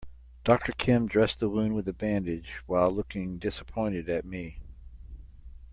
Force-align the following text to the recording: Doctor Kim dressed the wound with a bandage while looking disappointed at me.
Doctor 0.43 0.71
Kim 0.71 1.05
dressed 1.07 1.39
the 1.39 1.47
wound 1.47 1.75
with 1.75 1.87
a 1.87 1.93
bandage 1.93 2.63
while 2.65 2.89
looking 2.91 3.37
disappointed 3.37 4.09
at 4.09 4.25
me. 4.25 4.57